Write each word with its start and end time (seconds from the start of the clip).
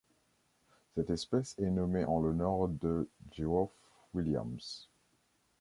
Cette 0.95 1.11
espèce 1.11 1.53
est 1.59 1.69
nommée 1.69 2.05
en 2.05 2.19
l'honneur 2.19 2.67
de 2.69 3.07
Geoff 3.33 3.69
Williams. 4.15 4.87